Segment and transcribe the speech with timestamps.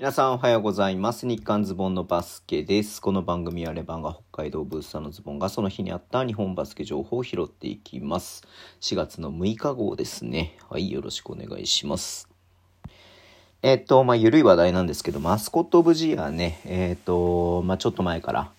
[0.00, 1.26] 皆さんおはようございます。
[1.26, 3.02] 日刊ズボンのバスケです。
[3.02, 8.42] この番組はレバンが北海道ブースターのズボンがその日にあった日本バスケ情報を拾っていきます。
[8.80, 10.56] 4月の6日号ですね。
[10.70, 12.30] はい、よろしくお願いします。
[13.60, 18.52] えっ、と、まあ、ゆるい話題なんですけど、マスコット・オブ・ジアね、えっ、と、まあ、ちょっと前から、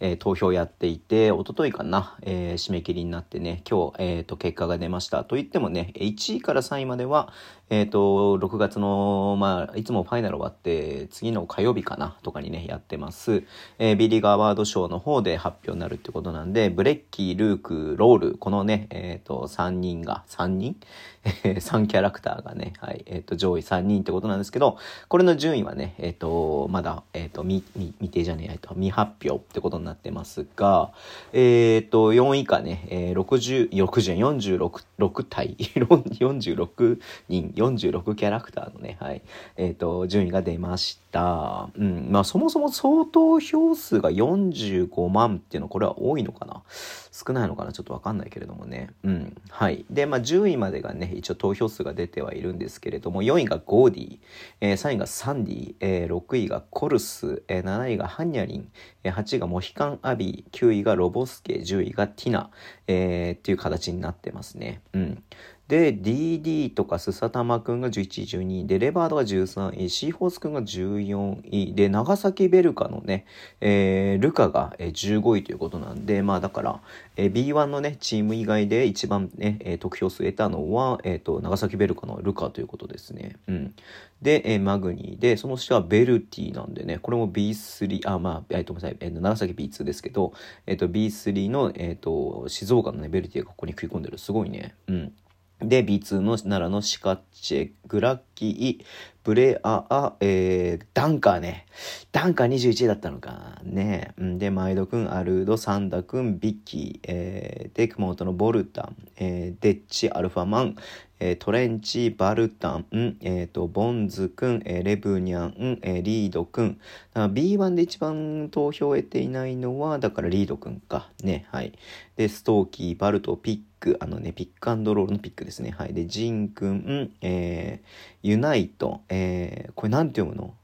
[0.00, 5.24] えー投票やっていて、一昨日かな、えー締め切りになってね、今日、えっ、と、結果が出ました。
[5.24, 7.32] と言ってもね、1位から3位までは、
[7.70, 13.44] えっ、と、6月の、まあ、いつもファイナル終わって、次の火曜日かな、とかにね、やってます。
[13.78, 20.76] えービリーガーワード賞の方で発表になるってことなんで、ブレッキー、ルーク、ロール、このね、えっ、と、3人が、3人
[21.24, 27.62] ?3 キャラクターがね、はい、えっ、と、上位3人ってことなんですけど、これの順位はね、えっ、と、まだ、えっ、と、未、
[28.08, 30.92] 定じゃねえ、と、未発表ってことにななってますが、
[31.32, 39.22] えっ、と、4位以下ね、えー、60、60、46、6体、 46人、46キャラクターのね、はい、
[39.56, 41.70] えっ、と、順位が出ました。
[41.76, 46.62] うん、まあ、そもそも総投票数が45万っていうのは、これは多いのかな？
[47.10, 47.72] 少ないのかな？
[47.72, 48.90] ちょっとわかんないけれどもね。
[49.02, 49.36] うん。
[49.50, 49.84] はい。
[49.90, 54.18] で、まあ、10位までがね、一応投票数が出てはいるんですけれども、4位がゴーディ、
[54.60, 58.68] えー3位がサンディ、えー6位がコルス、えー7位がハンニャリン、
[59.04, 62.50] えー8位がモヒカンアビー、9位がロボスケ、10位がティナ、
[62.86, 64.82] えーっていう形になってますね。
[64.92, 65.22] うん。
[65.68, 68.66] で、DD とかスサタマくんが11位、12位。
[68.66, 69.90] で、レバードが13位。
[69.90, 71.74] シーホースくんが14位。
[71.74, 73.26] で、長崎ベルカのね、
[73.60, 76.80] えールカが15位ということなんで、まあだから、
[77.16, 83.36] えー B1 のね、チーム以外で一番ね、えー得票数得たのは、えっ、と、長崎ベルカのルカということですね。
[83.46, 83.74] うん。
[84.22, 90.32] で、えーマグニーで、その下はベルティなんでね、これも B3、あ、まあ、えっ、と、ごめんなさい、えー長崎 B2 ですけど、
[90.66, 94.16] えっ、と、B3 の、えっ、と、静岡のね、ベルティがここに食い込んでる。
[94.16, 94.74] すごいね。
[94.86, 95.12] うん。
[95.60, 98.84] で、B2 の奈良のシカッチェ、グラッキー、
[99.24, 101.66] ブレアア、えー、ダンカーね。
[102.12, 103.58] ダンカー21位だったのか。
[103.64, 104.12] ね。
[104.18, 110.76] うんで、マイドくん、アルード、サンダくん、ビッキー、えー、で、熊本のボルタン、えー、デッチ、アルファマン、
[111.20, 112.86] えートレンチ、バルタン、
[113.20, 116.78] えー、と、ボンズくん、えーレブニャン、えーリードくん。
[117.12, 121.10] だから B1 で一番投票を得ていないのは、だからリードくんか。
[121.22, 121.72] ね、はい。
[122.16, 125.70] で、ストーキー、バルト、ピック、あのね、ピックアンドロールのピックですね。
[125.70, 125.94] はい。
[125.94, 127.88] で、ジンくん、えー
[128.22, 130.54] ユナイト、えーこれなんて読むの？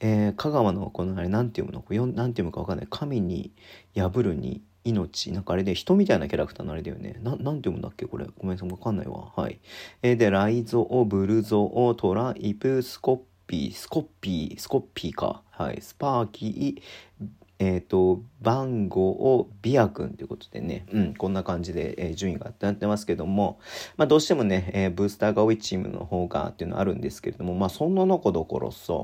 [0.00, 1.82] えー香川のこのあれなんて読むの？
[1.82, 2.86] これなんて読むかわかんない。
[2.88, 3.52] 神に
[3.94, 5.32] 破るに命。
[5.32, 7.18] なんかあれで人みたいなキャラクターのあれだよね。
[7.22, 8.06] ななんて読むんだっけ？
[8.06, 8.26] これ。
[8.38, 8.70] ごめんなさい。
[8.70, 9.32] わかんないわ。
[9.36, 9.58] はい。
[10.02, 15.42] えで、ライゾオ、ブルゾオ、トライプ、スコッピー、スコッピー、スコッピーか。
[15.50, 15.80] はい。
[15.80, 17.26] スパーキー、
[17.60, 23.60] えっ、と、番号をビア君ということでね、うん、こんな感じで、えー順位がなってますけども、
[23.98, 28.94] まあどうしてもね、えーブースターが多いチームの方がっていうのはあるんですけれども、まあそんな中だからさ、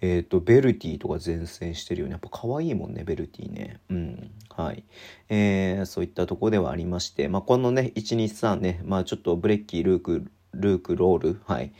[0.00, 2.12] えっ、と、ベルティとか前線してるよね。
[2.12, 3.78] やっぱ可愛いもんね、ベルティね。
[3.90, 4.30] うん。
[4.56, 4.84] はい。
[5.28, 11.72] えーそういったとこではありまして、まあこのね、1、2、3ね、まあちょっとブレッキー、ルーク、ルーク、ロール、はい。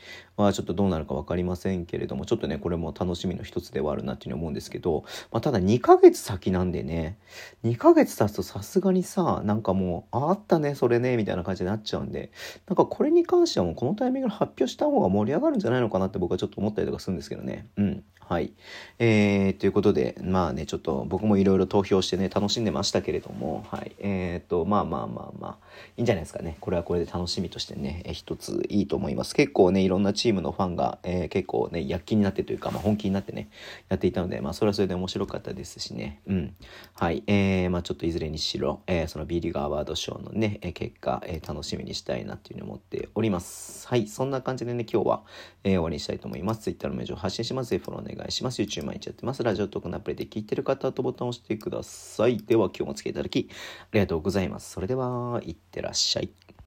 [0.43, 7.17] はちょっとどうなるか分かりませんけれども、ちょっとね、これも楽しみの一つではあるなっていうふうに思うんですけど、まあ、ただ2ヶ月先なんでね、
[7.63, 12.31] 2ヶ月経つとさすがにさ、なんかもう、ああったね、それね、みたいな感じになっちゃうんで、
[12.67, 17.67] なんかこれに関してはもうこのタイミングで発表した方が盛り上がるんじゃないのかなって僕はちょっと思ったりとかするんですけどね。
[17.77, 18.03] うん。
[18.29, 18.53] はい。
[18.99, 23.95] えー、ということで、まあね、ちょっと僕もいろいろ投票してね、楽しんでましたけれども、はい。
[23.97, 25.57] えーと、まあまあまあまあ、
[25.97, 26.55] いいんじゃないですかね。
[26.59, 29.33] これはこれで楽しみとしてね、一ついいと思います。
[29.33, 33.49] 結構ね、いろんなチームチームのファンが、えー結構ね、躍起になってというか、まあ本気になってね、
[33.89, 36.21] やっていたので、まあそれはそれで面白かったですしね。
[36.27, 36.55] うん。
[36.93, 37.23] はい。
[37.25, 43.87] えー、まあちょっといずれにしろ、えーその B リーグアワード賞のね、え結果、えー楽しみにしたいなっていうふうに思っております。
[43.87, 44.07] はい。
[44.07, 45.23] そんな感じでね、今日は、
[45.63, 46.61] えー終わりにしたいと思います。
[46.61, 47.71] Twitter のメールを発信します。
[47.71, 48.61] ぜひフォローお願いします。
[48.61, 49.41] YouTube 毎日やってます。
[49.43, 52.37] ラジオトークのアプリで聞いてる方とボタンを押してください。
[52.37, 54.71] では今日もお付き合いいただき、ありがとうございます。
[54.71, 56.29] それでは、いってらっしゃい。